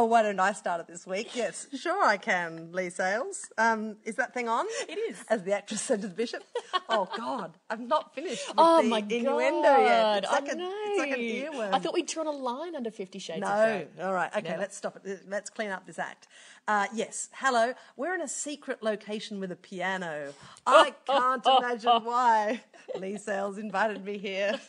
[0.00, 1.36] Oh, why don't I start it this week?
[1.36, 3.50] Yes, sure I can, Leigh Sales.
[3.58, 4.64] Um, is that thing on?
[4.88, 5.22] It is.
[5.28, 6.42] As the actress said to the bishop.
[6.88, 9.82] Oh, God, I've not finished with Oh the my innuendo god!
[9.84, 10.24] yet.
[10.24, 10.72] It's like, I a, know.
[10.86, 11.74] it's like an earworm.
[11.74, 13.84] I thought we'd drawn a line under Fifty Shades of No.
[13.94, 14.04] Grey.
[14.04, 14.34] All right.
[14.38, 15.20] Okay, let's stop it.
[15.28, 16.28] Let's clean up this act.
[16.70, 17.28] Uh, yes.
[17.32, 17.74] Hello.
[17.96, 20.32] We're in a secret location with a piano.
[20.68, 22.60] I can't imagine why.
[22.94, 24.54] Leigh Sales invited me here.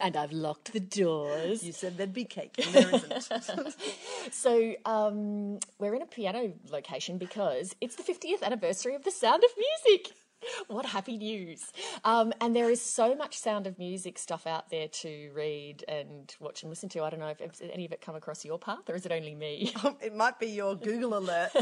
[0.00, 1.62] And I've locked the doors.
[1.62, 3.76] You said there'd be cake, and there isn't.
[4.32, 9.44] So um, we're in a piano location because it's the 50th anniversary of The Sound
[9.44, 10.14] of Music.
[10.68, 11.72] What happy news!
[12.04, 16.34] Um, and there is so much Sound of Music stuff out there to read and
[16.40, 17.02] watch and listen to.
[17.02, 19.12] I don't know if, if any of it come across your path, or is it
[19.12, 19.72] only me?
[20.00, 21.50] it might be your Google alert.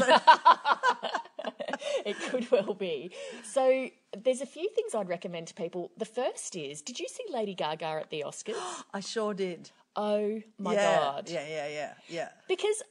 [2.05, 3.11] it could well be.
[3.43, 5.91] So there's a few things I'd recommend to people.
[5.97, 8.55] The first is, did you see Lady Gaga at the Oscars?
[8.93, 9.71] I sure did.
[9.95, 10.99] oh my yeah.
[10.99, 11.29] god!
[11.29, 12.29] Yeah, yeah, yeah, yeah.
[12.47, 12.81] Because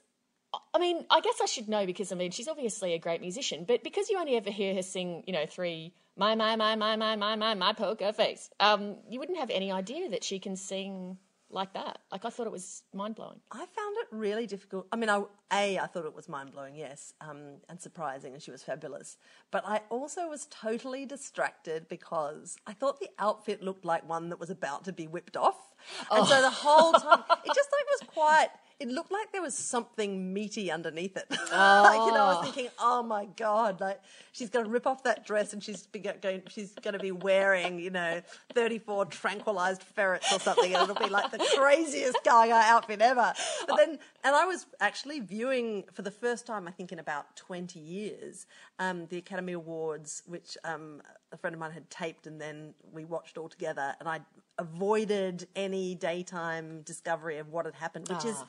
[0.75, 3.65] I mean, I guess I should know because I mean, she's obviously a great musician,
[3.67, 6.97] but because you only ever hear her sing, you know, three my my my my
[6.97, 10.57] my my my my poker face, um, you wouldn't have any idea that she can
[10.57, 11.17] sing
[11.49, 11.99] like that.
[12.11, 13.41] Like I thought it was mind blowing.
[13.51, 14.87] I found it really difficult.
[14.93, 15.23] I mean, I,
[15.53, 19.17] A, I thought it was mind blowing, yes, um, and surprising, and she was fabulous.
[19.51, 24.41] But I also was totally distracted because I thought the outfit looked like one that
[24.41, 25.75] was about to be whipped off.
[26.11, 28.49] And so the whole time, it just like was quite.
[28.83, 31.27] It looked like there was something meaty underneath it.
[31.31, 34.01] like, you know, I was thinking, oh my god, like
[34.33, 37.13] she's going to rip off that dress and she's be going, she's going to be
[37.13, 38.21] wearing, you know,
[38.55, 43.33] thirty-four tranquilized ferrets or something, and it'll be like the craziest Gaga outfit ever.
[43.69, 47.37] But then, and I was actually viewing for the first time, I think, in about
[47.37, 48.47] twenty years,
[48.81, 53.05] um, the Academy Awards, which um, a friend of mine had taped, and then we
[53.05, 54.23] watched all together, and I
[54.59, 58.45] avoided any daytime discovery of what had happened, which is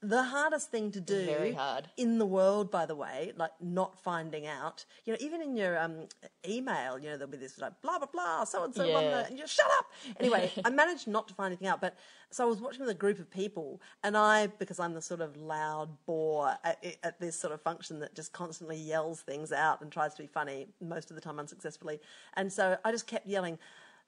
[0.00, 1.88] the hardest thing to do Very hard.
[1.96, 4.84] in the world, by the way, like not finding out.
[5.04, 6.06] You know, even in your um,
[6.46, 9.00] email, you know, there'll be this like blah blah blah, so and so Yeah.
[9.00, 9.86] the, and you just shut up.
[10.20, 11.96] Anyway, I managed not to find anything out, but
[12.30, 15.20] so I was watching with a group of people, and I, because I'm the sort
[15.20, 19.80] of loud bore at, at this sort of function that just constantly yells things out
[19.80, 22.00] and tries to be funny, most of the time unsuccessfully,
[22.34, 23.58] and so I just kept yelling.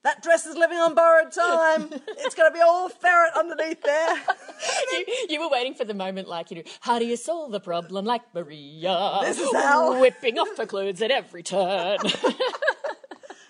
[0.03, 1.89] That dress is living on borrowed time.
[2.23, 4.15] It's going to be all ferret underneath there.
[4.91, 7.59] you, you were waiting for the moment, like you know, how do you solve the
[7.59, 9.19] problem like Maria?
[9.21, 9.99] This is how.
[9.99, 11.99] whipping off her clothes at every turn.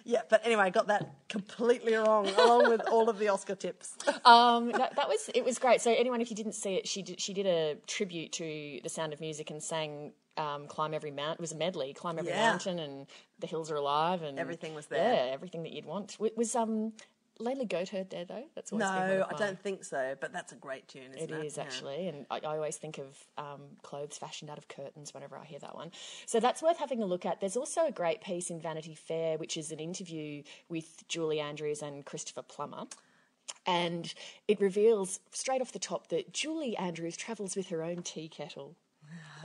[0.03, 3.95] Yeah, but anyway, I got that completely wrong, along with all of the Oscar tips.
[4.25, 5.79] Um, that, that was it was great.
[5.79, 8.89] So anyone, if you didn't see it, she did she did a tribute to the
[8.89, 12.31] Sound of Music and sang um, "Climb Every Mountain." It was a medley, "Climb Every
[12.31, 12.51] Yeah.
[12.51, 13.07] Mountain" and
[13.39, 15.13] "The Hills Are Alive" and Everything was there.
[15.13, 16.13] Yeah, everything that you'd want.
[16.13, 16.93] W- Was um,
[17.39, 18.43] Layla Goatherd there though?
[18.55, 21.29] That's No, been one of I don't think so, but that's a great tune, isn't
[21.29, 21.45] It it?
[21.45, 21.63] is Yeah.
[21.63, 25.45] actually, and I, I always think of um, clothes fashioned out of curtains whenever I
[25.45, 25.91] hear that one.
[26.25, 27.39] So that's worth having a look at.
[27.39, 31.81] There's also a great piece in Vanity Fair, which is an interview with Julie Andrews
[31.81, 32.85] and Christopher Plummer.
[33.65, 34.13] And
[34.47, 38.75] it reveals straight off the top that Julie Andrews travels with her own tea kettle.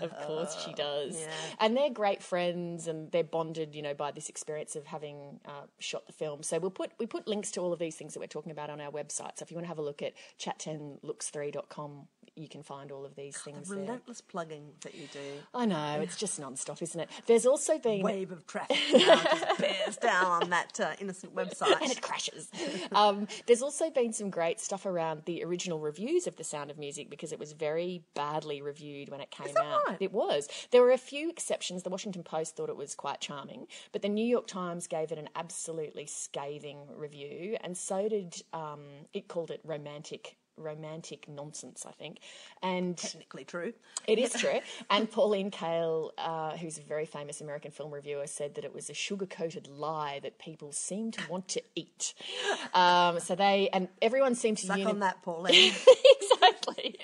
[0.00, 1.18] Of course she does.
[1.20, 1.28] yeah.
[1.60, 5.66] And they're great friends and they're bonded, you know, by this experience of having uh,
[5.78, 6.42] shot the film.
[6.42, 8.70] So we'll put we put links to all of these things that we're talking about
[8.70, 9.38] on our website.
[9.38, 13.14] So if you want to have a look at chat10looks3.com, you can find all of
[13.16, 13.78] these things there.
[13.78, 15.20] Relentless plugging that you do.
[15.54, 17.08] I know, it's just non-stop, isn't it?
[17.26, 21.80] There's also been Wave of traffic now just bears down on that uh, innocent website
[21.80, 22.50] and it crashes.
[22.92, 26.76] um, there's also been some great stuff around the original reviews of The Sound of
[26.78, 29.85] Music because it was very badly reviewed when it came out.
[30.00, 30.48] It was.
[30.70, 31.82] There were a few exceptions.
[31.82, 35.18] The Washington Post thought it was quite charming, but the New York Times gave it
[35.18, 38.82] an absolutely scathing review, and so did um,
[39.12, 40.36] it called it romantic.
[40.58, 42.16] Romantic nonsense, I think,
[42.62, 43.74] and Technically true.
[44.06, 44.60] it is true.
[44.88, 48.88] And Pauline Kael, uh, who's a very famous American film reviewer, said that it was
[48.88, 52.14] a sugar coated lie that people seem to want to eat.
[52.72, 55.74] Um, so they, and everyone seemed to Suck uni- on that, Pauline.
[56.22, 56.98] exactly.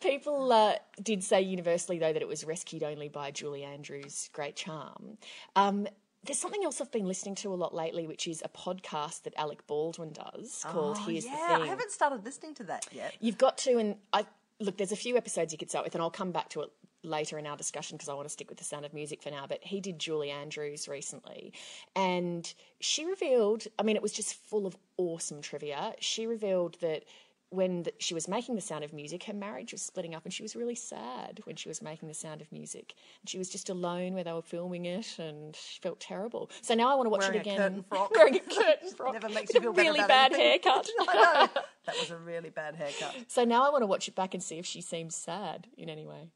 [0.00, 4.56] People uh, did say universally, though, that it was rescued only by Julie Andrews' great
[4.56, 5.18] charm.
[5.56, 5.86] Um,
[6.24, 9.34] there's something else I've been listening to a lot lately, which is a podcast that
[9.36, 11.62] Alec Baldwin does called Oh, Here's yeah, the Thing.
[11.62, 13.14] I haven't started listening to that yet.
[13.20, 14.26] You've got to, and I
[14.60, 14.76] look.
[14.76, 16.70] There's a few episodes you could start with, and I'll come back to it
[17.04, 19.30] later in our discussion because I want to stick with the sound of music for
[19.30, 19.46] now.
[19.48, 21.52] But he did Julie Andrews recently,
[21.96, 23.64] and she revealed.
[23.78, 25.94] I mean, it was just full of awesome trivia.
[25.98, 27.04] She revealed that
[27.52, 30.32] when the, she was making The Sound of Music, her marriage was splitting up, and
[30.32, 32.94] she was really sad when she was making The Sound of Music.
[33.20, 36.50] And she was just alone where they were filming it, and she felt terrible.
[36.62, 37.56] So now I want to watch Wearing it a again.
[37.58, 38.10] curtain frock.
[38.14, 39.12] Wearing a curtain frock.
[39.14, 40.60] Never makes you feel a better really bad anything.
[40.64, 40.88] haircut.
[41.00, 41.14] I
[41.54, 41.62] know.
[41.86, 43.14] That was a really bad haircut.
[43.28, 45.88] so now I want to watch it back and see if she seems sad in
[45.90, 46.30] any way.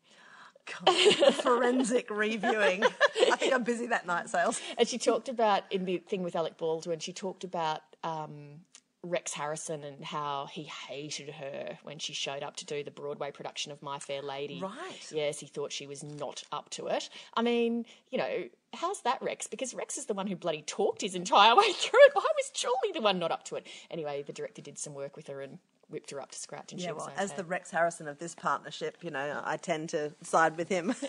[0.84, 2.82] God, forensic reviewing.
[2.84, 4.60] I think I'm busy that night, Sales.
[4.76, 8.62] And she talked about in the thing with Alec Baldwin, she talked about um,
[9.06, 13.30] Rex Harrison and how he hated her when she showed up to do the Broadway
[13.30, 14.60] production of My Fair Lady.
[14.60, 15.10] Right.
[15.10, 17.08] Yes, he thought she was not up to it.
[17.34, 18.44] I mean, you know,
[18.74, 19.46] how's that, Rex?
[19.46, 22.12] Because Rex is the one who bloody talked his entire way through it.
[22.16, 23.66] I was surely the one not up to it.
[23.90, 25.58] Anyway, the director did some work with her and
[25.88, 27.22] whipped her up to scratch, and Yeah, she was well, okay.
[27.22, 30.94] as the Rex Harrison of this partnership, you know, I tend to side with him.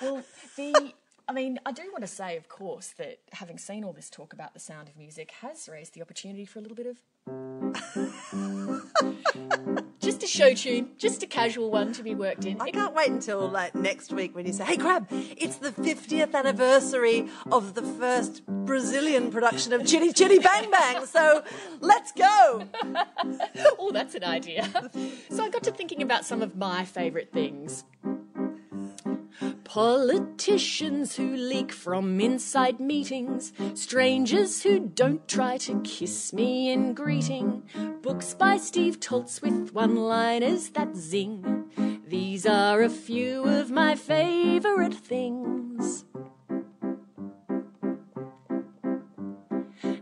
[0.00, 0.22] Well,
[0.56, 0.94] the
[1.28, 4.32] I mean, I do want to say, of course, that having seen all this talk
[4.32, 6.98] about the sound of music has raised the opportunity for a little bit of.
[10.00, 12.60] Just a show tune, just a casual one to be worked in.
[12.60, 16.32] I can't wait until like next week when you say, "Hey, Crabb, it's the 50th
[16.34, 21.42] anniversary of the first Brazilian production of Chitty Chitty Bang Bang, so
[21.80, 22.68] let's go."
[23.78, 24.90] oh, that's an idea.
[25.30, 27.84] So I got to thinking about some of my favourite things.
[29.64, 37.62] Politicians who leak from inside meetings, strangers who don't try to kiss me in greeting,
[38.02, 41.70] books by Steve Toltz with one liners that zing.
[42.08, 46.04] These are a few of my favourite things.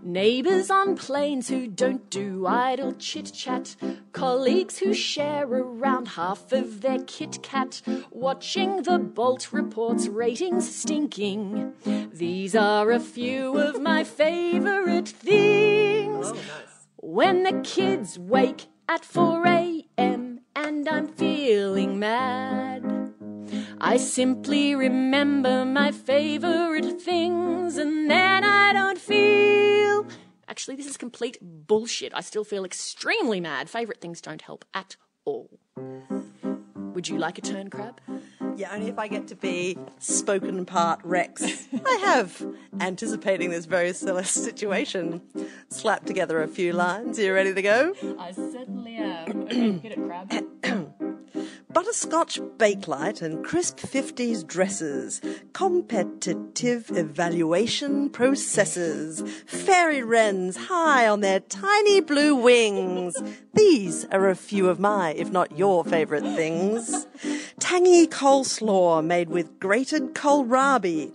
[0.02, 3.74] Neighbours on planes who don't do idle chit chat.
[4.24, 7.82] Colleagues who share around half of their Kit Kat.
[8.10, 11.74] Watching the Bolt reports, ratings stinking.
[12.10, 16.28] These are a few of my favourite things.
[16.28, 16.36] Oh,
[16.96, 20.40] when the kids wake at 4 a.m.
[20.56, 23.12] and I'm feeling mad.
[23.78, 29.83] I simply remember my favourite things and then I don't feel.
[30.64, 32.14] Actually, this is complete bullshit.
[32.14, 33.68] I still feel extremely mad.
[33.68, 34.96] Favourite things don't help at
[35.26, 35.60] all.
[36.94, 38.00] Would you like a turn, Crabb?
[38.56, 41.42] Yeah, only if I get to be spoken part Rex.
[41.84, 42.42] I have,
[42.80, 45.20] anticipating this very silly situation,
[45.68, 47.18] slapped together a few lines.
[47.18, 47.92] Are You ready to go?
[48.18, 49.42] I certainly am.
[49.42, 50.32] Okay, hit it, Crabb.
[51.74, 55.20] Butterscotch Bakelite and crisp 50s dresses,
[55.54, 63.16] competitive evaluation processes, fairy wrens high on their tiny blue wings.
[63.54, 67.08] These are a few of my, if not your, favourite things.
[67.58, 71.12] Tangy coleslaw made with grated kohlrabi,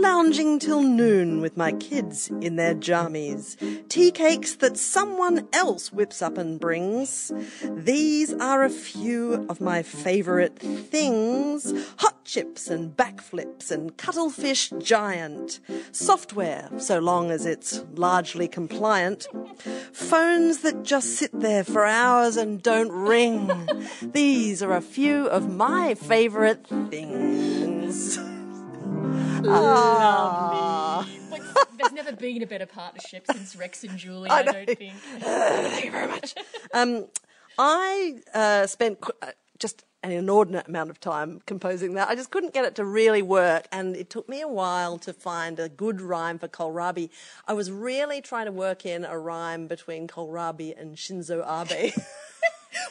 [0.00, 3.56] lounging till noon with my kids in their jammies,
[3.88, 7.32] tea cakes that someone else whips up and brings.
[7.62, 11.72] These are a few of my favourite things.
[11.98, 15.60] Hot chips and backflips and cuttlefish giant.
[15.92, 19.26] Software, so long as it's largely compliant.
[19.92, 23.50] Phones that just sit there for hours and don't ring.
[24.02, 28.18] These are a few of my favourite things.
[31.78, 34.52] There's never been a better partnership since Rex and Julie, I, know.
[34.52, 34.94] don't think.
[35.20, 36.34] Thank you very much.
[36.74, 37.06] Um,
[37.58, 42.08] I uh, spent qu- uh, just an inordinate amount of time composing that.
[42.08, 45.12] I just couldn't get it to really work, and it took me a while to
[45.14, 47.08] find a good rhyme for kohlrabi.
[47.46, 51.92] I was really trying to work in a rhyme between kohlrabi and Shinzo Abe.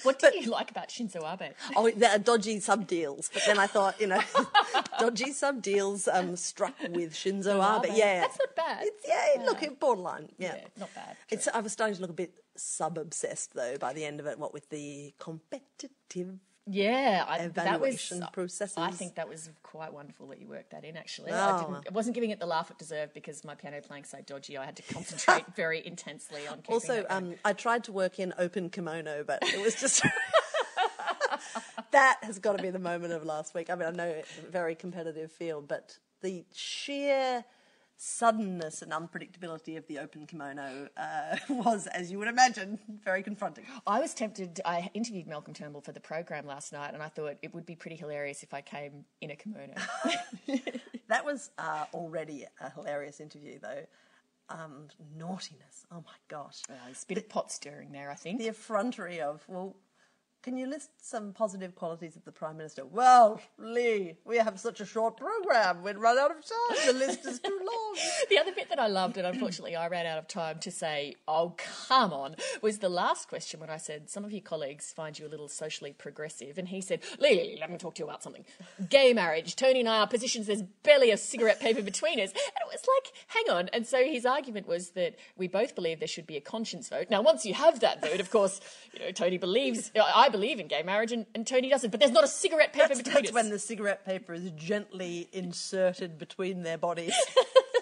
[0.08, 1.54] What did you like about Shinzo Abe?
[1.76, 3.30] Oh, are dodgy sub deals.
[3.34, 4.22] But then I thought, you know,
[5.00, 7.92] dodgy sub deals um, struck with Shinzo Abe.
[7.92, 7.98] Abe.
[7.98, 8.22] Yeah.
[8.22, 8.78] That's not bad.
[8.84, 10.30] It's, yeah, look, it borderline.
[10.38, 10.56] Yeah.
[10.56, 11.18] Yeah, not bad.
[11.30, 14.26] It's, I was starting to look a bit sub obsessed though by the end of
[14.26, 14.40] it.
[14.40, 17.96] What with the competitive Yeah, I, that was.
[17.96, 18.78] evaluation processes.
[18.78, 20.98] I think that was quite wonderful that you worked that in.
[20.98, 21.36] Actually, Oh.
[21.36, 24.20] I, didn't, I wasn't giving it the laugh it deserved because my piano playing's so
[24.26, 24.58] dodgy.
[24.58, 26.58] I had to concentrate very intensely on.
[26.58, 30.04] Keeping Also, um, I tried to work in open kimono, but it was just.
[31.92, 33.70] that has got to be the moment of last week.
[33.70, 37.46] I mean, I know it's a very competitive field, but the sheer
[37.98, 43.66] suddenness and unpredictability of the open kimono uh, was, as you would imagine, very confronting.
[43.86, 44.62] I was tempted.
[44.66, 47.76] I interviewed Malcolm Turnbull for the program last night, and I thought it would be
[47.76, 49.74] pretty hilarious if I came in a kimono.
[51.08, 53.86] That was uh, already a hilarious interview, though.
[54.50, 54.88] Um,
[55.18, 55.86] naughtiness.
[55.92, 56.62] Oh my gosh.
[56.68, 58.40] There's a bit of pot stirring there, I think.
[58.40, 59.76] the effrontery of well
[60.48, 62.86] can you list some positive qualities of the Prime Minister?
[62.86, 65.84] Well, Leigh, we have such a short program.
[65.84, 66.78] We'd run out of time.
[66.86, 67.98] The list is too long.
[68.30, 71.16] The other bit that I loved, and unfortunately I ran out of time to say,
[71.28, 71.56] oh,
[71.88, 75.26] come on, was the last question when I said, some of your colleagues find you
[75.26, 76.58] a little socially progressive.
[76.58, 78.46] And he said, Leigh, let me talk to you about something.
[78.90, 79.56] Gay marriage.
[79.56, 82.32] Tony and I are positions, there's barely a cigarette paper between us.
[82.32, 83.70] And it was like, hang on.
[83.70, 87.08] And so his argument was that we both believe there should be a conscience vote.
[87.10, 88.60] Now, once you have that vote, of course,
[88.94, 92.12] you know, Tony believes, I believe in gay marriage and, and Tony doesn't, but there's
[92.12, 93.34] not a cigarette paper That's, between that's us.
[93.34, 97.14] when the cigarette paper is gently inserted between their bodies.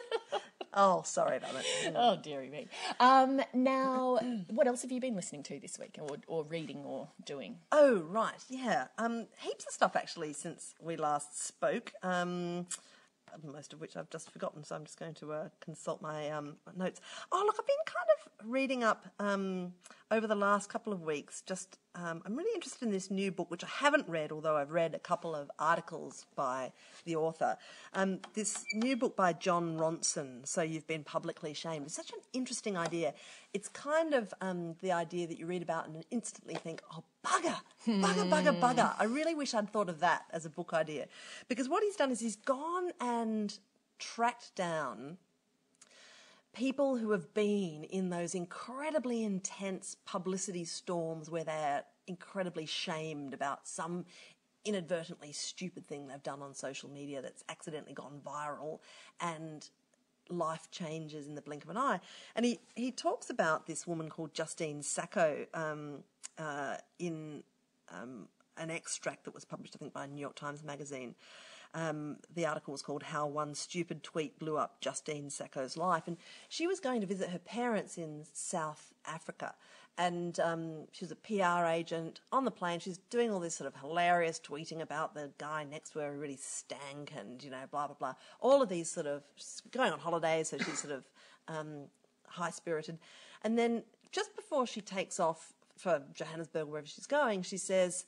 [0.74, 1.94] oh, sorry about it.
[1.96, 2.68] Oh, dearie me.
[3.00, 4.20] Um, now,
[4.50, 7.58] what else have you been listening to this week or, or reading or doing?
[7.72, 8.88] Oh, right, yeah.
[8.98, 11.92] Um, heaps of stuff actually since we last spoke.
[12.04, 12.68] Um,
[13.44, 16.58] most of which I've just forgotten, so I'm just going to uh, consult my um,
[16.76, 17.02] notes.
[17.32, 19.74] Oh, look, I've been kind of reading up um,
[20.12, 21.42] over the last couple of weeks.
[21.42, 24.72] Just, um, I'm really interested in this new book, which I haven't read, although I've
[24.72, 26.72] read a couple of articles by
[27.06, 27.58] the author.
[27.94, 31.86] Um, this new book by Jon Ronson, So You've Been Publicly Shamed.
[31.86, 33.14] It's such an interesting idea.
[33.54, 37.60] It's kind of um, the idea that you read about and instantly think, oh, bugger,
[37.88, 38.96] bugger, bugger, bugger.
[38.98, 41.08] I really wish I'd thought of that as a book idea.
[41.48, 43.58] Because what he's done is he's gone and
[44.00, 45.18] tracked down
[46.54, 53.68] people who have been in those incredibly intense publicity storms where they're incredibly shamed about
[53.68, 54.06] some
[54.64, 58.80] inadvertently stupid thing they've done on social media that's accidentally gone viral
[59.20, 59.70] and
[60.30, 62.00] life changes in the blink of an eye.
[62.36, 66.04] And he, he talks about this woman called Justine Sacco um,
[66.38, 67.44] uh, in
[67.90, 68.28] um,
[68.58, 71.16] an extract that was published, I think, by New York Times Magazine.
[71.74, 76.04] Um, the article was called How One Stupid Tweet Blew Up Justine Sacco's Life.
[76.08, 76.16] And
[76.48, 79.54] she was going to visit her parents in South Africa.
[79.98, 82.80] And um, she was a PR agent on the plane.
[82.80, 86.20] She's doing all this sort of hilarious tweeting about the guy next to her who
[86.20, 88.14] really stank and, you know, blah, blah, blah.
[88.40, 89.24] All of these sort of
[89.72, 91.06] going on holidays, so she's sort of
[91.48, 91.86] um,
[92.28, 93.00] high spirited.
[93.44, 98.06] And then just before she takes off for Johannesburg, wherever she's going, she says,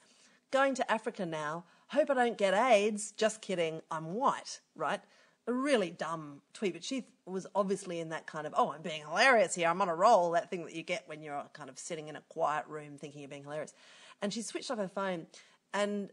[0.51, 1.65] Going to Africa now.
[1.87, 3.11] Hope I don't get AIDS.
[3.11, 3.81] Just kidding.
[3.91, 5.01] I'm white, right?
[5.45, 9.01] A really dumb tweet, but she was obviously in that kind of, oh, I'm being
[9.01, 9.67] hilarious here.
[9.67, 10.31] I'm on a roll.
[10.31, 13.21] That thing that you get when you're kind of sitting in a quiet room thinking
[13.21, 13.73] you're being hilarious.
[14.21, 15.27] And she switched off her phone
[15.73, 16.11] and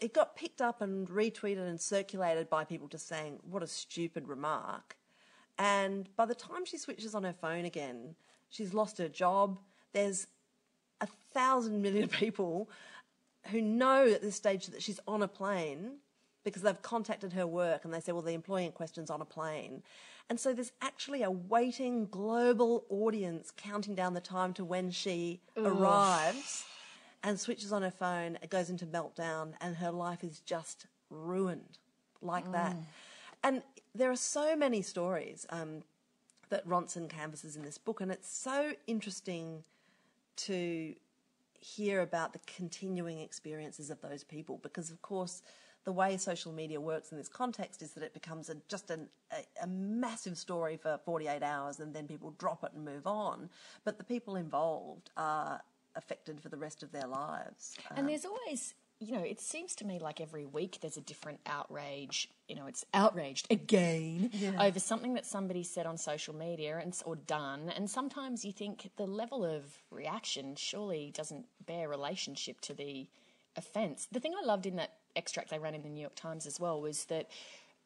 [0.00, 4.28] it got picked up and retweeted and circulated by people just saying, what a stupid
[4.28, 4.96] remark.
[5.58, 8.14] And by the time she switches on her phone again,
[8.48, 9.58] she's lost her job.
[9.92, 10.26] There's
[11.00, 12.68] a thousand million people
[13.46, 15.96] who know at this stage that she's on a plane
[16.44, 19.24] because they've contacted her work and they say, well, the employee in question's on a
[19.24, 19.82] plane.
[20.28, 25.40] And so there's actually a waiting global audience counting down the time to when she
[25.56, 26.64] arrives
[27.22, 31.78] and switches on her phone, it goes into meltdown, and her life is just ruined
[32.22, 32.74] like that.
[33.42, 33.62] And
[33.94, 35.82] there are so many stories um,
[36.48, 39.64] that Ronson canvasses in this book, and it's so interesting
[40.46, 40.94] to
[41.60, 45.42] hear about the continuing experiences of those people because, of course,
[45.84, 49.08] the way social media works in this context is that it becomes a, just an,
[49.32, 53.48] a, a massive story for 48 hours and then people drop it and move on.
[53.84, 55.62] But the people involved are
[55.96, 57.76] affected for the rest of their lives.
[57.90, 61.00] And um, there's always, you know, it seems to me like every week there's a
[61.00, 62.28] different outrage.
[62.48, 67.16] You know, it's outraged again over something that somebody said on social media and or
[67.16, 67.72] done.
[67.74, 73.08] And sometimes you think the level of reaction surely doesn't bear relationship to the
[73.56, 74.06] offence.
[74.12, 76.60] The thing I loved in that extract they ran in the New York Times as
[76.60, 77.30] well was that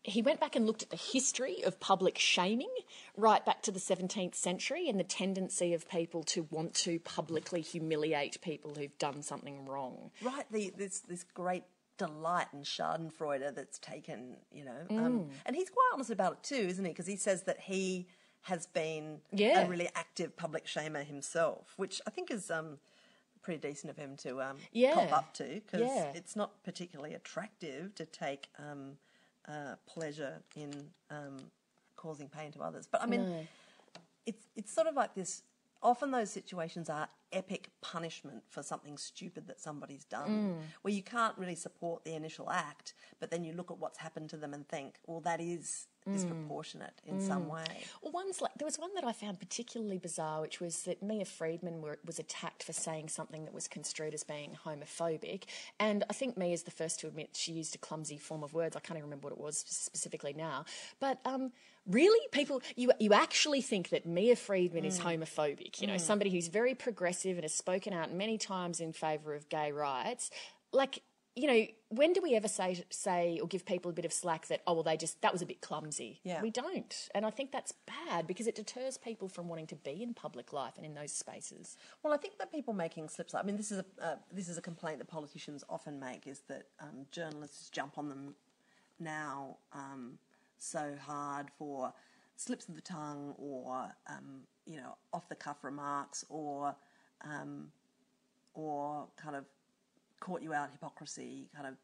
[0.05, 2.69] he went back and looked at the history of public shaming
[3.17, 7.63] right back to the 17th century and the tendency of people to want to publicly
[7.63, 10.11] humiliate people who've done something wrong.
[10.23, 11.65] right the, this this great
[11.97, 16.57] delight in Schadenfreude that's taken, you know, um, and he's quite honest about it too,
[16.69, 16.91] isn't he?
[16.91, 18.07] Because he says that he
[18.43, 19.61] has been Yeah.
[19.61, 22.79] a really active public shamer himself, which I think is um,
[23.43, 24.95] pretty decent of him to um, Yeah.
[24.95, 26.11] cop up to because Yeah.
[26.15, 28.99] it's not particularly attractive to take um,
[29.49, 30.71] uh, pleasure in
[31.11, 31.37] um,
[31.97, 32.87] causing pain to others.
[32.91, 33.47] But I mean,
[34.27, 35.43] it's it's sort of like this.
[35.83, 41.37] Often those situations are epic punishment for something stupid that somebody's done, where you can't
[41.37, 44.67] really support the initial act, but then you look at what's happened to them and
[44.67, 46.13] think, well, that is Mm.
[46.13, 47.55] disproportionate in some mm.
[47.55, 47.85] way.
[48.03, 51.25] Well, one's like there was one that I found particularly bizarre, which was that Mia
[51.25, 55.45] Freedman were, was attacked for saying something that was construed as being homophobic,
[55.81, 58.77] and I think Mia's the first to admit she used a clumsy form of words.
[58.77, 60.67] I can't even remember what it was specifically now,
[61.01, 61.53] but um,
[61.87, 65.05] really, people, you you actually think that Mia Freedman is mm.
[65.05, 65.81] homophobic?
[65.81, 69.49] You know, somebody who's very progressive and has spoken out many times in favour of
[69.49, 70.31] gay rights,
[70.71, 71.01] like
[71.37, 74.47] you know, when do we ever say say or give people a bit of slack
[74.49, 76.21] that oh well they just that was a bit clumsy?
[76.23, 76.41] Yeah.
[76.41, 77.73] We don't, and I think that's
[78.07, 81.13] bad because it deters people from wanting to be in public life and in those
[81.13, 81.77] spaces.
[82.03, 83.35] Well, I think that people making slips.
[83.35, 86.41] I mean, this is a uh, this is a complaint that politicians often make is
[86.49, 88.35] that um, journalists jump on them
[89.01, 90.19] now um,
[90.57, 91.93] so hard for
[92.37, 96.75] slips of the tongue or um, you know off the cuff remarks or
[97.25, 97.69] um,
[98.55, 99.45] or kind of
[100.21, 101.75] caught you out hypocrisy kind of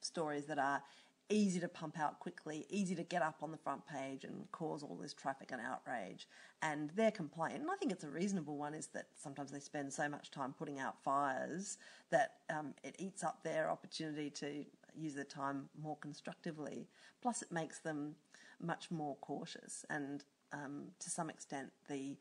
[0.00, 0.82] stories that are
[1.28, 4.82] easy to pump out quickly, easy to get up on the front page and cause
[4.82, 6.28] all this traffic and outrage.
[6.62, 9.92] And their complaint, and I think it's a reasonable one, is that sometimes they spend
[9.92, 11.78] so much time putting out fires
[12.10, 14.64] that um, it eats up their opportunity to
[14.94, 16.86] use their time more constructively.
[17.20, 18.14] Plus, it makes them
[18.60, 22.16] much more cautious, and um, to some extent, the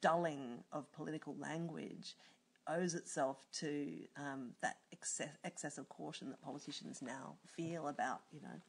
[0.00, 2.16] dulling of political language
[2.68, 8.40] owes itself to um, that excess, excess of caution that politicians now feel about, you
[8.42, 8.60] know,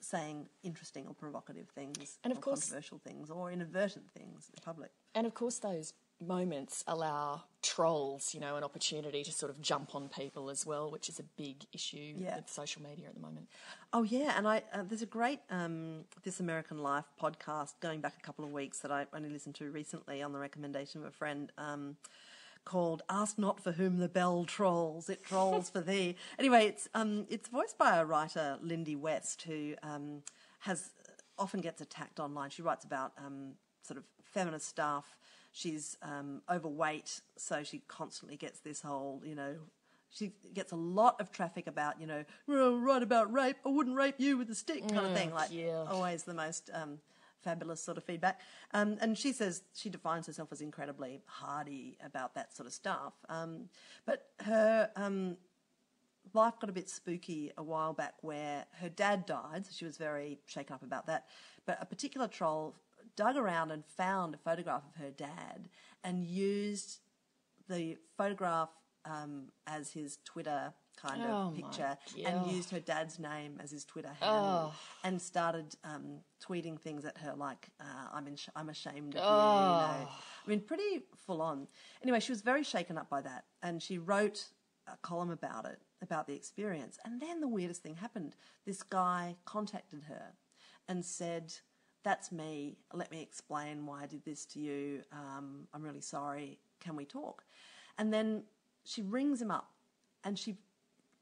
[0.00, 4.54] saying interesting or provocative things, And of or course- controversial things, or inadvertent things in
[4.54, 4.90] the public.
[5.14, 9.94] And of course, those moments allow trolls, you know, an opportunity to sort of jump
[9.94, 12.36] on people as well, which is a big issue Yeah.
[12.36, 13.48] with social media at the moment.
[13.92, 18.14] Oh yeah, and I uh, there's a great um, This American Life podcast going back
[18.18, 21.12] a couple of weeks that I only listened to recently on the recommendation of a
[21.12, 21.50] friend.
[21.56, 21.96] Um,
[22.64, 27.26] called "Ask Not for Whom the Bell Trolls; It Trolls for Thee." Anyway, it's um,
[27.28, 30.22] it's voiced by a writer, Lindy West, who um,
[30.60, 30.90] has
[31.38, 32.50] often gets attacked online.
[32.50, 35.16] She writes about um, sort of feminist stuff.
[35.52, 39.56] She's um, overweight, so she constantly gets this whole, you know,
[40.10, 43.56] she gets a lot of traffic about, you know, right about rape.
[43.64, 45.32] I wouldn't rape you with a stick, kind of thing.
[45.32, 45.84] Like yeah.
[45.88, 46.98] always the most um,
[47.42, 48.40] fabulous sort of feedback.
[48.72, 53.14] Um, and she says she defines herself as incredibly hardy about that sort of stuff.
[53.28, 53.68] Um,
[54.06, 55.36] but her um,
[56.34, 59.96] life got a bit spooky a while back where her dad died, so she was
[59.96, 61.26] very shaken up about that.
[61.66, 62.76] But a particular troll
[63.16, 65.68] dug around and found a photograph of her dad
[66.04, 67.00] and used
[67.68, 68.70] the photograph
[69.04, 73.70] um, as his Twitter kind Oh of my picture and used her dad's name as
[73.70, 74.74] his Twitter handle Oh.
[75.04, 79.20] and started um, tweeting things at her like, uh, I'm, in sh- I'm ashamed of
[79.20, 79.78] you, you Oh.
[80.02, 80.08] know.
[80.46, 81.68] I mean, pretty full on.
[82.02, 84.48] Anyway, she was very shaken up by that and she wrote
[84.86, 86.98] a column about it, about the experience.
[87.04, 88.34] And then the weirdest thing happened.
[88.66, 90.34] This guy contacted her
[90.88, 91.52] and said,
[92.04, 92.78] That's me.
[92.94, 95.02] Let me explain why I did this to you.
[95.12, 96.58] Um, I'm really sorry.
[96.80, 97.44] Can we talk?
[97.98, 98.44] And then
[98.84, 99.68] she rings him up
[100.24, 100.56] and she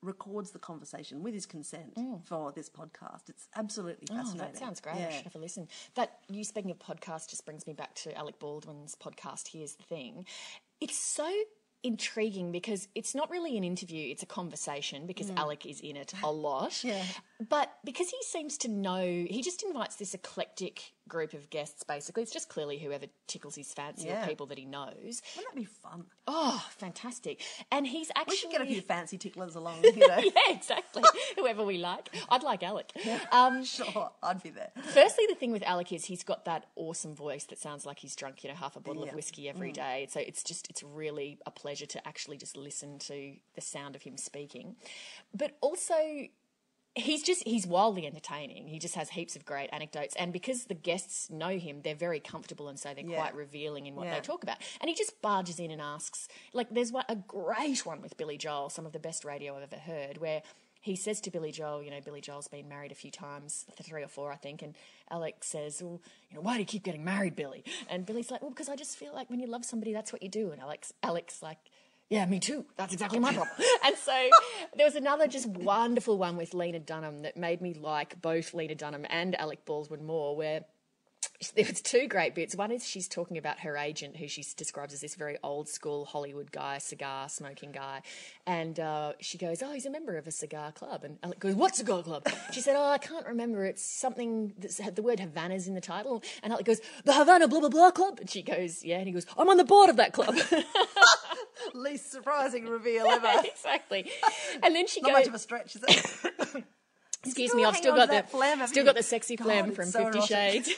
[0.06, 3.28] records the conversation with his consent for this podcast.
[3.28, 4.14] It's absolutely Mm.
[4.14, 4.52] Oh, fascinating.
[4.52, 4.96] that sounds great.
[4.96, 5.68] I should have a listen.
[5.94, 9.48] That you speaking of podcast just brings me back to Alec Baldwin's podcast.
[9.48, 10.24] Here's the thing:
[10.80, 11.30] it's so
[11.82, 16.12] intriguing because it's not really an interview; it's a conversation because Alec is in it
[16.22, 16.70] a lot.
[16.70, 16.84] Mm.
[16.90, 17.04] Yeah.
[17.48, 21.82] But because he seems to know, he just invites this eclectic group of guests.
[21.82, 24.24] Basically, it's just clearly whoever tickles his fancy Yeah.
[24.24, 25.22] or people that he knows.
[25.36, 26.04] Wouldn't that be fun?
[26.26, 27.40] Oh, fantastic!
[27.70, 30.18] And he's actually We should get a few fancy ticklers along, you know.
[30.18, 31.02] yeah, exactly.
[31.36, 32.92] Whoever we like, I'd like Alec.
[33.32, 34.70] Um, Sure, I'd be there.
[34.82, 38.16] Firstly, the thing with Alec is he's got that awesome voice that sounds like he's
[38.16, 39.10] drunk, you know, half a bottle Yeah.
[39.10, 40.06] of whiskey every day.
[40.10, 44.02] So it's just, it's really a pleasure to actually just listen to the sound of
[44.02, 44.76] him speaking.
[45.34, 45.94] But also,
[46.96, 48.66] he's just, he's wildly entertaining.
[48.68, 50.16] He just has heaps of great anecdotes.
[50.16, 53.16] And because the guests know him, they're very comfortable and so they're Yeah.
[53.16, 54.14] quite revealing in what Yeah.
[54.14, 54.56] they talk about.
[54.80, 58.38] And he just barges in and asks, like, there's one, a great one with Billy
[58.38, 60.42] Joel, some of the best radio I've ever heard, where
[60.80, 64.02] he says to Billy Joel, you know, Billy Joel's been married a few times, three
[64.04, 64.76] or four, I think, and
[65.10, 67.64] Alex says, well, you know, why do you keep getting married, Billy?
[67.90, 70.22] And Billy's like, well, because I just feel like when you love somebody, that's what
[70.22, 70.50] you do.
[70.52, 71.58] And Alex, Alex, like,
[72.08, 72.64] yeah, me too.
[72.76, 73.56] That's exactly my problem.
[73.84, 74.28] and so
[74.76, 78.74] there was another just wonderful one with Lena Dunham that made me like both Lena
[78.74, 80.64] Dunham and Alec Baldwin more, where
[81.54, 82.54] there was two great bits.
[82.56, 86.06] One is she's talking about her agent, who she describes as this very old school
[86.06, 88.02] Hollywood guy, cigar smoking guy,
[88.46, 91.54] and uh, she goes, "Oh, he's a member of a cigar club." And Alec goes,
[91.54, 93.64] "What cigar club?" She said, "Oh, I can't remember.
[93.66, 97.48] It's something that's had the word Havana's in the title." And Alec goes, "The Havana
[97.48, 99.90] blah blah blah club." And she goes, "Yeah," and he goes, "I'm on the board
[99.90, 100.36] of that club."
[101.74, 103.30] Least surprising reveal ever.
[103.44, 104.10] exactly.
[104.62, 106.64] And then she Not goes, much of a stretch, is it?
[107.24, 108.86] Excuse still me, I've still got the phlegm, still you?
[108.86, 110.64] got the sexy God, phlegm from so Fifty erotic.
[110.64, 110.70] Shades.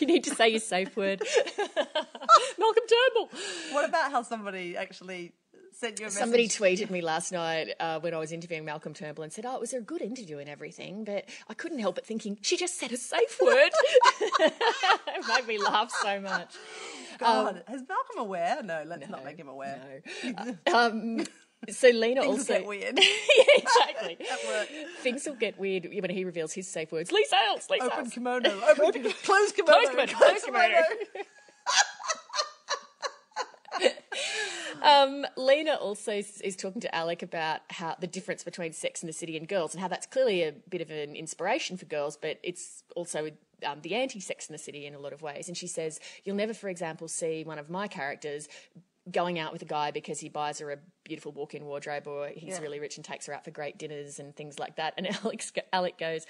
[0.00, 1.20] Do you need to say your safe word?
[1.68, 3.30] Malcolm Turnbull.
[3.72, 5.34] What about how somebody actually
[5.72, 6.18] sent you a message?
[6.18, 9.56] Somebody tweeted me last night uh, when I was interviewing Malcolm Turnbull and said, "Oh,
[9.56, 12.78] it was a good interview and everything, but I couldn't help but thinking she just
[12.78, 13.72] said a safe word."
[14.40, 16.54] it made me laugh so much.
[17.18, 18.62] God, is Malcolm aware?
[18.62, 20.02] No, let's not make him aware.
[20.24, 20.56] No.
[20.74, 21.26] um,
[21.68, 22.98] so Lena Things also get weird.
[23.36, 24.18] yeah, exactly.
[24.30, 24.68] At work.
[25.00, 27.12] Things will get weird when he reveals his safe words.
[27.12, 28.14] Leigh Sales, Leigh Open Sales.
[28.14, 28.60] kimono.
[28.68, 29.78] Open, close kimono.
[29.78, 30.82] Close kimono, close kimono.
[34.82, 39.08] Um, Lena also is, is talking to Alec about how the difference between Sex and
[39.08, 42.16] the City and girls, and how that's clearly a bit of an inspiration for girls,
[42.16, 43.30] but it's also
[43.66, 45.48] um, the anti-Sex and the City in a lot of ways.
[45.48, 48.48] And she says you'll never, for example, see one of my characters
[49.12, 52.54] going out with a guy because he buys her a beautiful walk-in wardrobe, or he's
[52.54, 52.60] Yeah.
[52.60, 54.94] really rich and takes her out for great dinners and things like that.
[54.96, 56.26] And Alex, Alec goes.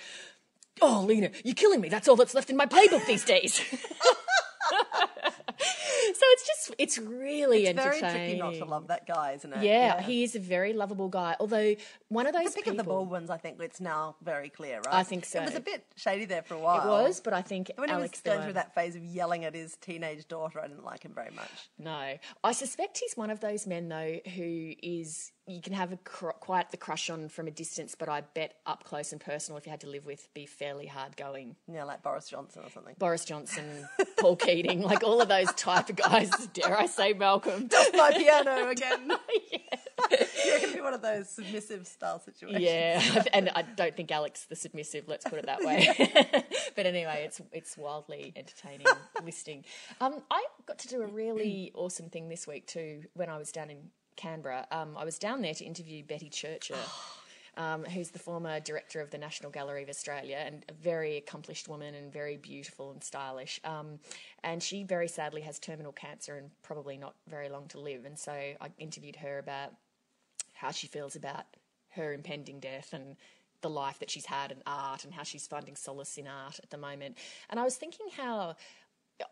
[0.83, 1.89] Oh, Lena, you're killing me.
[1.89, 3.61] That's all that's left in my playbook these days.
[6.21, 9.63] so it's just, it's really It's very tricky not to love that guy, isn't it?
[9.63, 11.35] Yeah, he is a very lovable guy.
[11.41, 11.77] Although
[12.09, 14.83] one of those Pick people, of the bald ones, I think it's now very clear,
[14.85, 14.95] right?
[14.97, 15.41] I think so.
[15.41, 16.87] It was a bit shady there for a while.
[16.87, 19.47] it was, but I think When he was going through one- that phase of yelling
[19.47, 21.71] at his teenage daughter, I didn't like him very much.
[21.79, 25.97] No, I suspect he's one of those men though who is you can have a
[25.99, 29.59] cr- quite the crush on from a distance, but I bet up close and personal,
[29.59, 31.57] if you had to live with, be fairly hard going.
[31.67, 32.95] Yeah, like Boris Johnson or something.
[32.99, 36.31] Boris Johnson, Paul Keating, like all of those type of guys.
[36.53, 37.69] Dare I say, Malcolm?
[37.95, 39.13] My piano again.
[40.45, 42.63] You're going to be one of those submissive style situations.
[42.63, 45.05] Yeah, and I don't think Alex the submissive.
[45.07, 45.89] Let's put it that way.
[46.77, 48.87] but anyway, it's it's wildly entertaining
[49.25, 49.65] listing.
[50.01, 53.03] Um, I got to do a really awesome thing this week too.
[53.15, 56.77] When I was down in Canberra, um, I was down there to interview Betty Churcher.
[57.57, 61.69] Um, who's the former director of the National Gallery of Australia and a very accomplished
[61.69, 63.61] woman and very beautiful and stylish.
[63.65, 63.99] Um,
[64.45, 68.05] and she very sadly has terminal cancer and probably not very long to live.
[68.05, 69.73] And so I interviewed her about
[70.55, 71.45] how she feels about
[71.91, 73.17] her impending death and
[73.63, 76.71] the life that she's had and art and how she's finding solace in art at
[76.71, 77.19] the moment.
[77.51, 78.57] And I was thinking how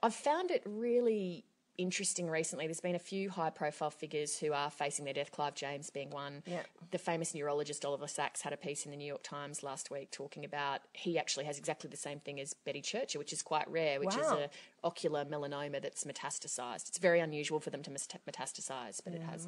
[0.02, 1.44] I've found it really
[1.78, 2.66] interesting recently.
[2.66, 6.10] There's been a few high profile figures who are facing their death, Clive James being
[6.10, 6.42] one.
[6.44, 6.62] Yeah.
[6.90, 10.10] The famous neurologist Oliver Sacks had a piece in the New York Times last week
[10.10, 13.70] talking about he actually has exactly the same thing as Betty Churcher, which is quite
[13.70, 14.40] rare, which is Wow.
[14.82, 16.88] a ocular melanoma that's metastasized.
[16.88, 19.46] It's very unusual for them to metastasize, but it has.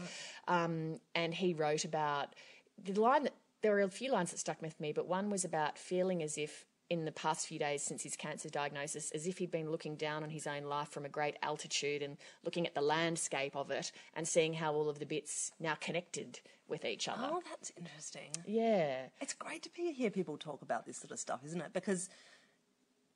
[0.49, 2.35] Um, and he wrote about
[2.83, 5.45] the line that there were a few lines that stuck with me, but one was
[5.45, 9.39] about feeling as if in the past few days since his cancer diagnosis, as if
[9.39, 12.75] he'd been looking down on his own life from a great altitude and looking at
[12.75, 17.09] the landscape of it and seeing how all of the bits now connected with each
[17.09, 17.29] other.
[17.31, 18.33] Oh, that's interesting.
[18.45, 19.03] Yeah.
[19.21, 21.73] It's great to be, hear people talk about this sort of stuff, isn't it?
[21.73, 22.11] Because,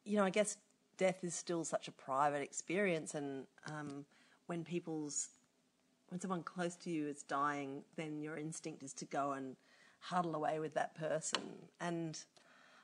[0.05, 0.57] you know, I guess
[0.97, 4.05] death is still such a private experience, and um,
[4.47, 5.31] when people's
[6.11, 9.57] when someone close to you is dying, then your instinct is to go and
[9.99, 11.43] huddle away with that person,
[11.81, 12.21] and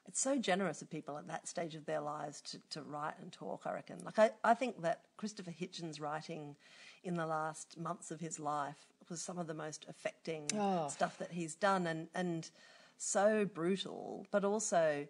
[0.06, 3.30] it's so generous of people at that stage of their lives to, to write and
[3.32, 3.62] talk.
[3.66, 3.98] I reckon.
[4.04, 6.56] Like I, I think that Christopher Hitchens' writing
[7.04, 10.48] in the last months of his life was some of the most affecting
[10.88, 12.50] stuff that he's done, and and
[12.96, 15.06] so brutal, but also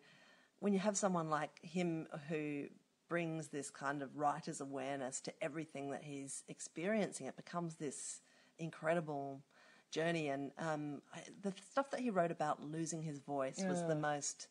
[0.61, 2.65] when you have someone like him who
[3.09, 8.21] brings this kind of writer's awareness to everything that he's experiencing, it becomes this
[8.59, 9.43] incredible
[9.91, 10.29] journey.
[10.29, 14.47] And um, I, the stuff that he wrote about losing his voice was the most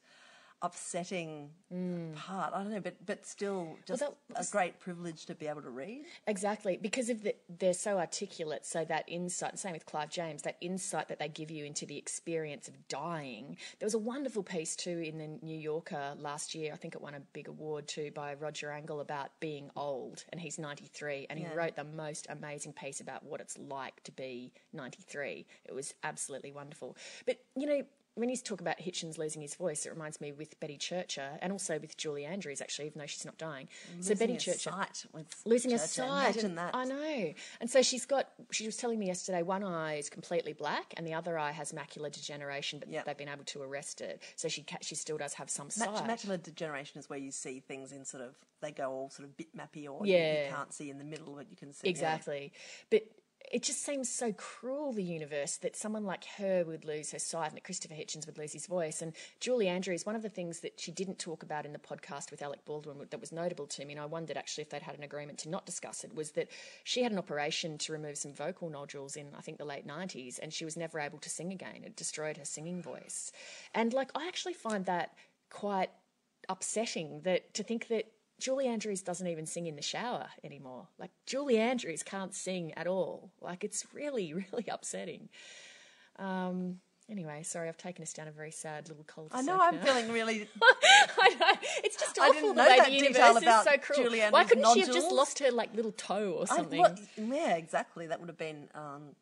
[0.61, 2.15] upsetting mm.
[2.15, 2.53] part.
[2.53, 5.69] I don't know, but but still, just that a great privilege to be able to
[5.69, 6.05] read.
[6.27, 8.65] Exactly, because of the, they're so articulate.
[8.65, 11.97] So that insight, same with Clive James, that insight that they give you into the
[11.97, 13.57] experience of dying.
[13.79, 16.73] There was a wonderful piece too in the New Yorker last year.
[16.73, 20.41] I think it won a big award too by Roger Angell about being old, and
[20.41, 21.53] he's ninety three, and he Yeah.
[21.53, 25.45] wrote the most amazing piece about what it's like to be ninety three.
[25.65, 26.97] It was absolutely wonderful.
[27.25, 27.83] But you know.
[28.15, 31.53] When you talk about Hitchens losing his voice, it reminds me with Betty Churcher and
[31.53, 33.69] also with Julie Andrews, actually, even though she's not dying.
[34.01, 36.07] so Betty Losing a Churcher, sight with losing her Churchill.
[36.07, 36.33] sight.
[36.35, 36.75] Imagine that.
[36.75, 37.33] I know.
[37.61, 38.27] And so she's got.
[38.51, 39.41] She was telling me yesterday.
[39.41, 42.79] One eye is completely black, and the other eye has macular degeneration.
[42.79, 43.03] But Yeah.
[43.05, 45.89] they've been able to arrest it, so she ca- she still does have some sight.
[46.05, 49.37] macular degeneration is where you see things in sort of they go all sort of
[49.37, 50.43] bitmappy or you- Yeah.
[50.47, 51.87] you, can't see in the middle, but you can see.
[51.87, 51.91] yeah.
[51.91, 52.51] Exactly.
[52.89, 53.03] But
[53.51, 57.47] it just seems so cruel, the universe, that someone like her would lose her sight
[57.47, 59.01] and that Christopher Hitchens would lose his voice.
[59.01, 62.31] And Julie Andrews, one of the things that she didn't talk about in the podcast
[62.31, 64.97] with Alec Baldwin that was notable to me, and I wondered actually if they'd had
[64.97, 66.49] an agreement to not discuss it, was that
[66.83, 70.39] she had an operation to remove some vocal nodules in, I think, the late 90s,
[70.41, 71.83] and she was never able to sing again.
[71.83, 73.31] It destroyed her singing voice.
[73.73, 75.13] And, like, I actually find that
[75.49, 75.89] quite
[76.47, 78.05] upsetting that to think that
[78.39, 80.87] Julie Andrews doesn't even sing in the shower anymore.
[80.97, 83.31] Like Julie Andrews can't sing at all.
[83.41, 85.29] Like it's really, really upsetting.
[86.17, 89.29] Um, anyway, sorry, I've taken us down a very sad little cold.
[89.33, 89.57] I know.
[89.59, 90.47] I'm feeling really.
[91.21, 91.59] I know.
[91.83, 94.03] It's just I awful the way that the detail universe is about so cruel.
[94.03, 96.79] Julie Why couldn't she have just lost her like little toe or I- something?
[96.81, 98.07] well, yeah, exactly.
[98.07, 99.15] That would have been um,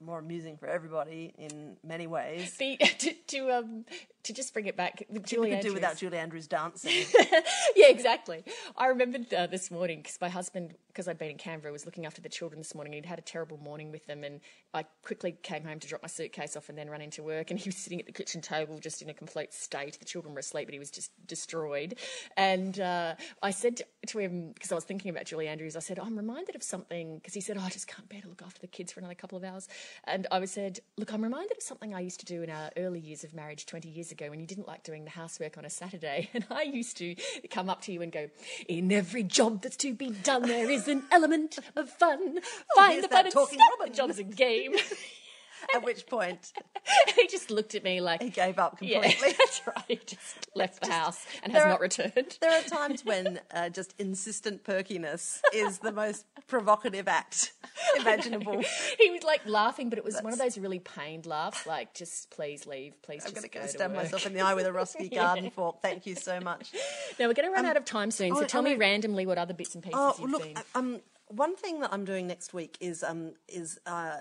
[0.00, 2.56] more amusing for everybody in many ways.
[2.56, 3.84] The, to to um
[4.22, 6.92] to just bring it back, with Julie could do without Julie Andrews dancing.
[7.76, 8.44] yeah, exactly.
[8.76, 12.06] I remembered uh, this morning because my husband, because I'd been in Canberra, was looking
[12.06, 12.94] after the children this morning.
[12.94, 14.40] and He'd had a terrible morning with them, and
[14.74, 17.50] I quickly came home to drop my suitcase off and then run into work.
[17.50, 19.98] And he was sitting at the kitchen table, just in a complete state.
[19.98, 21.98] The children were asleep, but he was just destroyed.
[22.36, 25.98] And uh, I said to, him because I was thinking about Julie Andrews, I said,
[25.98, 28.60] "I'm reminded of something," because he said, oh, "I just can't bear to look after
[28.60, 29.68] the kids for another couple of hours."
[30.04, 33.00] And I said, "Look, I'm reminded of something I used to do in our early
[33.00, 35.70] years of marriage 20 years ago when you didn't like doing the housework on a
[35.70, 36.28] Saturday.
[36.40, 37.16] And I used to
[37.50, 38.28] come up to you and go,
[38.68, 42.40] In every job that's to be done, there is an element of fun.
[42.74, 44.74] Find here's the fun and talking stop Robin." the job's a game.
[45.74, 46.52] At which point
[47.16, 49.32] he just looked at me like, he gave up Yeah, completely.
[49.38, 49.84] that's right.
[49.88, 52.38] He just left the house and has there not returned.
[52.40, 57.52] There are times when uh, just insistent perkiness is the most provocative act
[57.98, 58.62] imaginable.
[58.98, 62.30] He was like laughing, but it was one of those really pained laughs, like, just
[62.30, 64.66] please leave, please I'm just going go go to stab myself in the eye with
[64.66, 65.80] a rusty garden fork.
[65.80, 66.72] Thank you so much.
[67.18, 69.24] Now we're going to run out of time soon, so oh, tell oh, me randomly
[69.24, 70.56] what other bits and pieces Oh, you've look, seen.
[70.74, 74.18] um, one thing that I'm doing next week is um, is uh,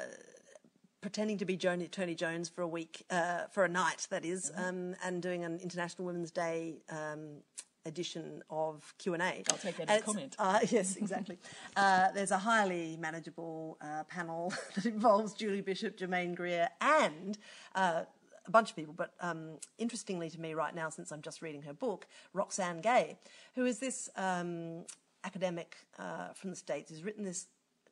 [1.01, 4.51] pretending to be Joni, Tony Jones for a week, uh, for a night, that is,
[4.51, 4.63] Mm-hmm.
[4.69, 7.41] um, and doing an International Women's Day um,
[7.85, 9.43] edition of Q and A.
[9.49, 10.35] I'll take that as it's- comment.
[10.37, 11.37] Uh, yes, exactly.
[11.75, 17.37] uh, there's a highly manageable uh, panel that involves Julie Bishop, Germaine Greer, and.
[17.75, 18.03] Uh,
[18.45, 21.61] a bunch of people, but um, interestingly to me right now, since I'm just reading
[21.61, 23.19] her book, Roxane Gay,
[23.53, 24.85] who is this um,
[25.23, 27.45] academic uh, from the States, has written this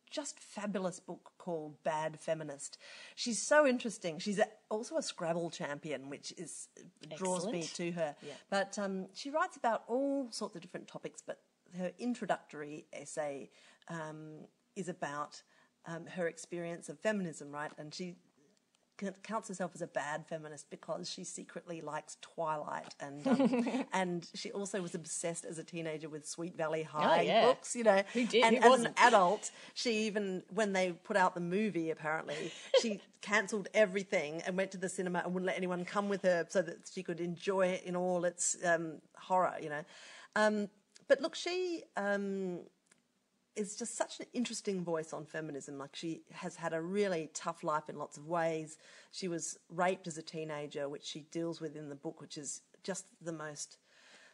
[0.09, 2.77] just fabulous book called Bad Feminist.
[3.15, 4.19] She's so interesting.
[4.19, 6.69] She's a, also a Scrabble champion, which is
[7.15, 8.15] draws me to her.
[8.21, 8.33] Yeah.
[8.49, 11.21] But um, she writes about all sorts of different topics.
[11.25, 11.39] But
[11.77, 13.49] her introductory essay
[13.87, 15.41] um, is about
[15.85, 17.71] um, her experience of feminism, right?
[17.77, 18.15] And she
[19.23, 24.51] counts herself as a bad feminist because she secretly likes Twilight and um, and she
[24.51, 27.45] also was obsessed as a teenager with Sweet Valley High Oh, yeah.
[27.45, 27.75] books.
[27.75, 28.43] You know, Who did?
[28.43, 28.87] And Who as wasn't?
[28.99, 34.57] an adult, she even when they put out the movie, apparently she cancelled everything and
[34.57, 37.19] went to the cinema and wouldn't let anyone come with her so that she could
[37.19, 39.53] enjoy it in all its um, horror.
[39.61, 39.81] You know,
[40.35, 40.69] um,
[41.07, 41.83] but look, she.
[43.57, 45.79] Is just such an interesting voice on feminism.
[45.79, 48.77] Like she has had a really tough life in lots of ways.
[49.11, 52.61] She was raped as a teenager, which she deals with in the book, which is
[52.83, 53.77] just the most.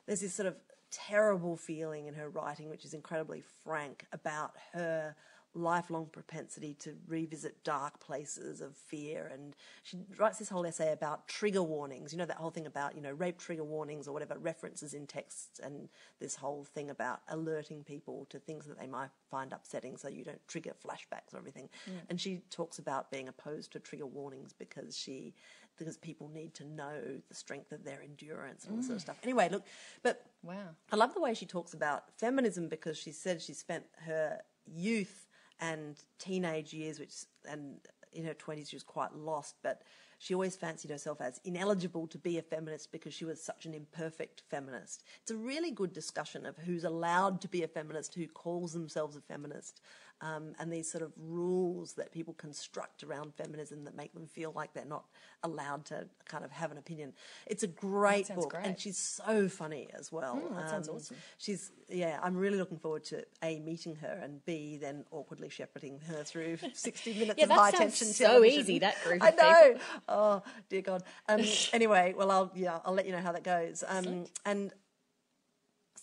[0.05, 0.57] There's this sort of
[0.91, 5.15] terrible feeling in her writing, which is incredibly frank about her
[5.55, 9.29] lifelong propensity to revisit dark places of fear.
[9.31, 12.95] And she writes this whole essay about trigger warnings you know that whole thing about
[12.95, 15.89] you know rape trigger warnings or whatever references in texts and
[16.19, 20.23] this whole thing about alerting people to things that they might find upsetting so you
[20.23, 21.69] don't trigger flashbacks or everything.
[21.89, 21.93] Mm.
[22.09, 25.33] And she talks about being opposed to trigger warnings because she
[25.77, 29.01] because people need to know the strength of their endurance and all this sort of
[29.01, 29.05] mm.
[29.05, 29.17] stuff.
[29.23, 29.65] Anyway look
[30.01, 30.75] but Wow.
[30.91, 35.22] I love the way she talks about feminism because she said she spent her youth
[35.63, 37.13] and teenage years, which
[37.49, 37.77] and
[38.11, 39.81] in her twenties she was quite lost, but
[40.19, 43.73] she always fancied herself as ineligible to be a feminist because she was such an
[43.73, 45.03] imperfect feminist.
[45.21, 49.15] It's a really good discussion of who's allowed to be a feminist, who calls themselves
[49.15, 49.81] a feminist,
[50.23, 54.51] um, and these sort of rules that people construct around feminism that make them feel
[54.55, 55.05] like they're not
[55.43, 57.13] allowed to kind of have an opinion.
[57.45, 58.65] It's a great book, great.
[58.65, 60.35] and she's so funny as well.
[60.37, 61.17] Mm, that sounds Um, awesome.
[61.37, 62.19] She's yeah.
[62.23, 66.57] I'm really looking forward to a meeting her and b then awkwardly shepherding her through
[66.73, 68.59] 60 minutes Yeah, of that high sounds tension so television.
[68.61, 69.79] easy, that group I know.
[70.07, 71.03] Oh dear God.
[71.27, 71.41] Um,
[71.73, 73.83] anyway, well I'll yeah I'll let you know how that goes.
[73.87, 74.71] Um, and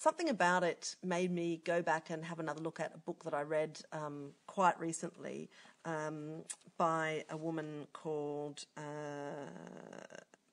[0.01, 3.35] something about it made me go back and have another look at a book that
[3.35, 5.51] I read um, quite recently
[5.85, 6.43] um,
[6.79, 8.81] by a woman called uh,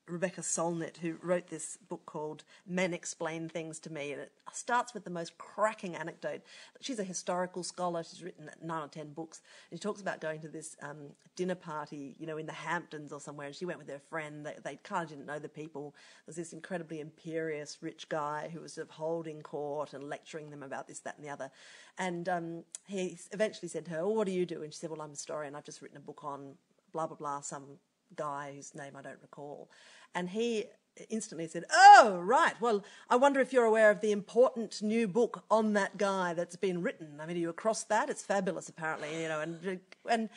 [0.08, 4.12] Rebecca Solnit, who wrote this book called Men Explain Things to Me.
[4.12, 6.42] And it starts with the most cracking anecdote.
[6.80, 8.02] She's a historical scholar.
[8.02, 9.42] She's written nine or ten books.
[9.70, 13.12] And she talks about going to this um, dinner party, you know, in the Hamptons
[13.12, 13.46] or somewhere.
[13.46, 14.44] And she went with her friend.
[14.44, 15.94] They, they kind of didn't know the people.
[16.26, 20.62] There's this incredibly imperious, rich guy who was sort of holding court and lecturing them
[20.62, 21.50] about this, that, and the other.
[21.98, 24.62] And um, he eventually said to her, well, What do you do?
[24.62, 25.54] And she said, Well, I'm a historian.
[25.54, 26.54] I've just written a book on
[26.92, 27.78] blah, blah, blah, some
[28.16, 29.70] guy whose name I don't recall.
[30.14, 30.66] And he
[31.10, 32.60] instantly said, Oh, right.
[32.60, 36.56] Well, I wonder if you're aware of the important new book on that guy that's
[36.56, 37.20] been written.
[37.20, 38.10] I mean, are you across that?
[38.10, 39.40] It's fabulous, apparently, you know.
[39.40, 40.28] And, and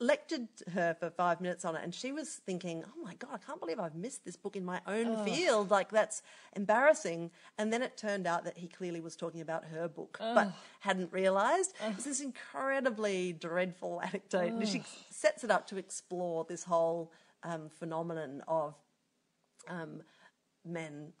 [0.00, 3.38] lectured her for five minutes on it, and she was thinking, "Oh my god, I
[3.38, 5.24] can't believe I've missed this book in my own oh.
[5.24, 5.70] field.
[5.70, 6.22] Like that's
[6.56, 10.34] embarrassing." And then it turned out that he clearly was talking about her book, oh.
[10.34, 11.74] but hadn't realised.
[11.84, 11.90] Oh.
[11.90, 14.52] It's this incredibly dreadful anecdote.
[14.52, 18.74] And she sets it up to explore this whole um, phenomenon of
[19.68, 20.02] um,
[20.64, 21.12] men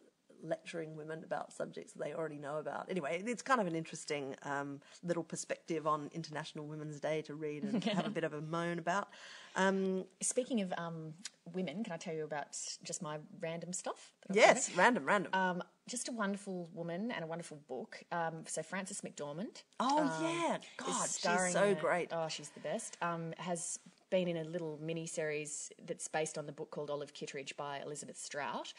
[0.42, 2.86] lecturing women about subjects that they already know about.
[2.88, 7.64] Anyway, it's kind of an interesting um, little perspective on International Women's Day to read
[7.64, 9.08] and have a bit of a moan about.
[9.56, 11.14] Um, Speaking of um,
[11.52, 14.12] women, can I tell you about just my random stuff?
[14.32, 15.34] Yes, random, random.
[15.34, 18.02] Um, just a wonderful woman and a wonderful book.
[18.12, 19.62] Um, so Frances McDormand.
[19.80, 22.08] Oh um, yeah, God, she's so great.
[22.12, 22.96] oh, she's the best.
[23.38, 23.78] has
[24.10, 27.78] been in a little mini series that's based on the book called Olive Kitteridge by
[27.78, 28.72] Elizabeth Strout,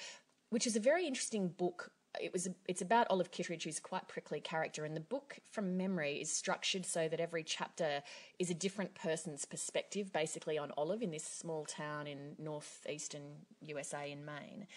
[0.49, 1.91] which is a very interesting book.
[2.19, 6.21] It was it's about Olive Kitteridge, who's quite prickly character, and the book from memory
[6.21, 8.03] is structured so that every chapter
[8.37, 13.23] is a different person's perspective, basically on Olive in this small town in northeastern
[13.61, 14.67] USA in Maine,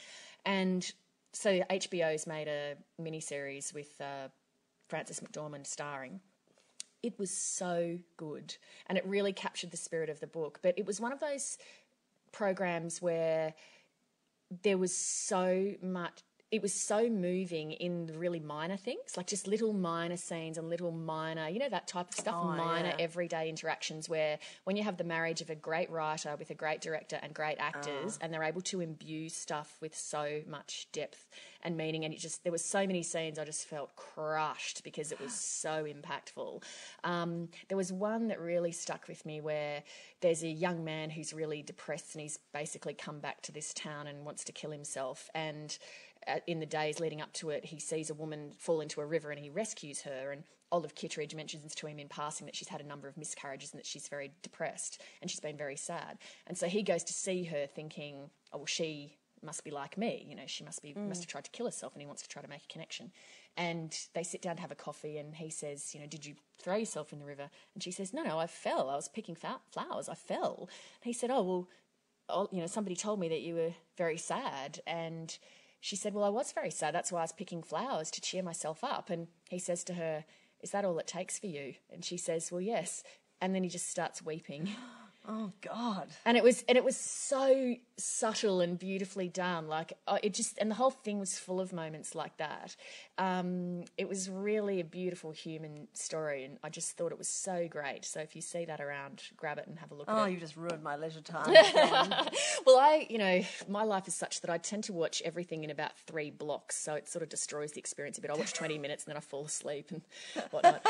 [0.46, 0.92] and
[1.32, 4.28] so HBO's made a miniseries with uh,
[4.88, 6.20] Frances McDormand starring.
[7.04, 10.60] It was so good, and it really captured the spirit of the book.
[10.62, 11.58] But it was one of those
[12.32, 13.52] programs where
[14.62, 16.22] there was so much
[16.54, 20.70] it was so moving in the really minor things, like just little minor scenes and
[20.70, 23.04] little minor, you know, that type of stuff, oh, minor yeah.
[23.04, 26.80] everyday interactions where when you have the marriage of a great writer with a great
[26.80, 28.18] director and great actors, uh.
[28.20, 31.28] and they're able to imbue stuff with so much depth
[31.62, 32.04] and meaning.
[32.04, 35.34] And it just, there were so many scenes I just felt crushed because it was
[35.34, 36.62] so impactful.
[37.02, 39.82] Um, there was one that really stuck with me where
[40.20, 44.06] there's a young man who's really depressed and he's basically come back to this town
[44.06, 45.28] and wants to kill himself.
[45.34, 45.76] And
[46.46, 49.30] in the days leading up to it, he sees a woman fall into a river
[49.30, 50.32] and he rescues her.
[50.32, 53.72] And Olive Kitteridge mentions to him in passing that she's had a number of miscarriages
[53.72, 56.18] and that she's very depressed and she's been very sad.
[56.46, 60.24] And so he goes to see her thinking, oh, well, she must be like me.
[60.28, 61.08] You know, she must be mm.
[61.08, 63.12] must have tried to kill herself, and he wants to try to make a connection.
[63.56, 66.34] And they sit down to have a coffee, and he says, you know, did you
[66.58, 67.50] throw yourself in the river?
[67.74, 68.90] And she says, no, no, I fell.
[68.90, 70.08] I was picking flowers.
[70.08, 70.68] I fell.
[70.68, 71.68] And he said, oh well,
[72.28, 75.36] oh, you know, somebody told me that you were very sad, and
[75.84, 76.94] she said, Well, I was very sad.
[76.94, 79.10] That's why I was picking flowers to cheer myself up.
[79.10, 80.24] And he says to her,
[80.62, 81.74] Is that all it takes for you?
[81.92, 83.02] And she says, Well, yes.
[83.38, 84.70] And then he just starts weeping.
[85.26, 86.08] Oh God!
[86.26, 89.68] And it was and it was so subtle and beautifully done.
[89.68, 92.76] Like oh, it just and the whole thing was full of moments like that.
[93.16, 97.66] Um, it was really a beautiful human story, and I just thought it was so
[97.70, 98.04] great.
[98.04, 100.06] So if you see that around, grab it and have a look.
[100.08, 100.32] Oh, at it.
[100.32, 101.54] you just ruined my leisure time.
[102.66, 105.70] well, I you know my life is such that I tend to watch everything in
[105.70, 108.30] about three blocks, so it sort of destroys the experience a bit.
[108.30, 110.02] I watch twenty minutes and then I fall asleep and
[110.50, 110.84] whatnot.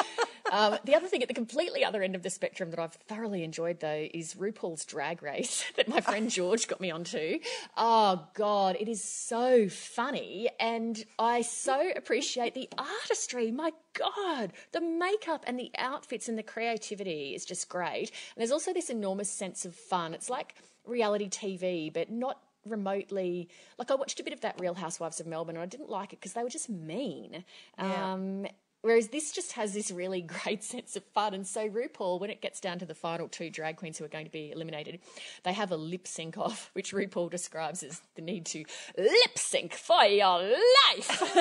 [0.54, 3.42] Um, the other thing at the completely other end of the spectrum that I've thoroughly
[3.42, 7.40] enjoyed, though, is RuPaul's Drag Race that my friend George got me onto.
[7.76, 10.48] Oh, God, it is so funny.
[10.60, 13.50] And I so appreciate the artistry.
[13.50, 18.12] My God, the makeup and the outfits and the creativity is just great.
[18.12, 20.14] And there's also this enormous sense of fun.
[20.14, 20.54] It's like
[20.86, 25.26] reality TV, but not remotely like I watched a bit of that Real Housewives of
[25.26, 27.44] Melbourne and I didn't like it because they were just mean.
[27.78, 28.12] Yeah.
[28.12, 28.46] Um,
[28.84, 31.32] Whereas this just has this really great sense of fun.
[31.32, 34.08] And so RuPaul, when it gets down to the final two drag queens who are
[34.08, 35.00] going to be eliminated,
[35.42, 38.62] they have a lip sync off, which RuPaul describes as the need to
[38.98, 41.22] lip sync for your life.
[41.32, 41.40] and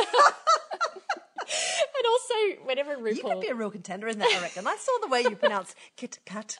[2.08, 3.16] also, whenever RuPaul.
[3.16, 4.66] You could be a real contender in that, I reckon.
[4.66, 6.58] I saw the way you pronounce Kit Kat.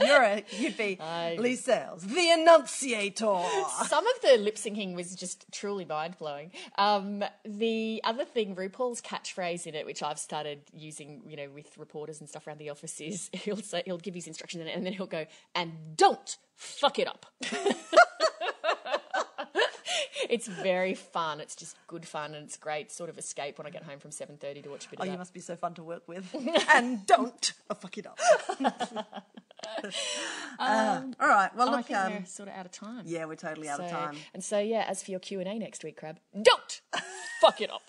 [0.00, 1.36] You're a, you'd be I...
[1.38, 3.42] Leigh Sales, the enunciator.
[3.86, 6.52] Some of the lip syncing was just truly mind blowing.
[6.78, 11.76] Um, the other thing, RuPaul's catchphrase in it, which I've started using, you know, with
[11.78, 14.92] reporters and stuff around the office, is he'll say he'll give his instructions and then
[14.92, 17.26] he'll go, "And don't fuck it up."
[20.32, 21.40] It's very fun.
[21.40, 24.10] It's just good fun, and it's great sort of escape when I get home from
[24.10, 24.98] seven thirty to watch a bit.
[25.00, 26.24] Oh, of you must be so fun to work with.
[26.74, 28.18] and don't fuck it up.
[30.58, 31.54] Uh, all right.
[31.54, 31.86] Well, Oh, I look.
[31.86, 33.02] think Um, we're sort of out of time.
[33.06, 34.16] yeah, we're totally out of time.
[34.34, 36.80] And so, yeah, as for your Q and A next week, Crabb, don't
[37.40, 37.82] fuck it up.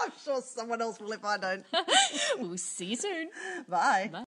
[0.00, 1.64] I'm sure someone else will if I don't.
[2.38, 3.28] we'll see you soon.
[3.68, 4.10] Bye.